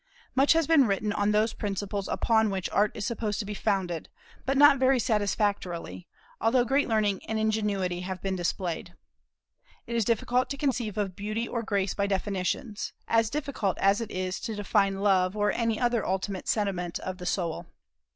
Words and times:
Much 0.33 0.53
has 0.53 0.65
been 0.65 0.87
written 0.87 1.13
on 1.13 1.29
those 1.29 1.53
principles 1.53 2.07
upon 2.07 2.49
which 2.49 2.67
Art 2.71 2.89
is 2.95 3.05
supposed 3.05 3.37
to 3.37 3.45
be 3.45 3.53
founded, 3.53 4.09
but 4.47 4.57
not 4.57 4.79
very 4.79 4.97
satisfactorily, 4.97 6.07
although 6.39 6.65
great 6.65 6.87
learning 6.89 7.23
and 7.27 7.37
ingenuity 7.37 7.99
have 7.99 8.19
been 8.19 8.35
displayed. 8.35 8.95
It 9.85 9.95
is 9.95 10.03
difficult 10.03 10.49
to 10.49 10.57
conceive 10.57 10.97
of 10.97 11.15
beauty 11.15 11.47
or 11.47 11.61
grace 11.61 11.93
by 11.93 12.07
definitions, 12.07 12.93
as 13.07 13.29
difficult 13.29 13.77
as 13.77 14.01
it 14.01 14.09
is 14.09 14.39
to 14.39 14.55
define 14.55 15.01
love 15.03 15.37
or 15.37 15.51
any 15.51 15.79
other 15.79 16.03
ultimate 16.03 16.47
sentiment 16.47 16.97
of 16.97 17.19
the 17.19 17.27
soul. 17.27 17.67